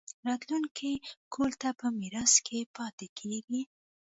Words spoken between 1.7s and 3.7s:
پۀ ميراث کښې پاتې کيږي